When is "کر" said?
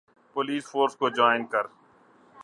1.45-1.65